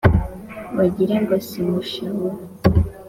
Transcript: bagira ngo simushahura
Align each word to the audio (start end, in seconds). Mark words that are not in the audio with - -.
bagira 0.75 1.15
ngo 1.23 1.33
simushahura 1.47 2.39